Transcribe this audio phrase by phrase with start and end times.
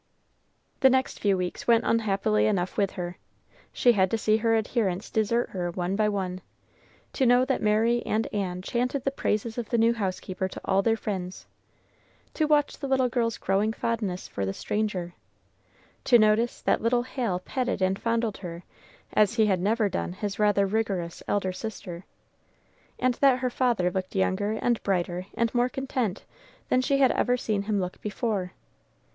[0.79, 3.19] The next few weeks went unhappily enough with her.
[3.71, 6.41] She had to see her adherents desert her, one by one;
[7.13, 10.81] to know that Mary and Ann chanted the praises of the new housekeeper to all
[10.81, 11.45] their friends;
[12.33, 15.13] to watch the little girls' growing fondness for the stranger;
[16.05, 18.63] to notice that little Hal petted and fondled her
[19.13, 22.05] as he had never done his rather rigorous elder sister;
[22.97, 26.25] and that her father looked younger and brighter and more content
[26.69, 28.53] than she had ever seen him look before.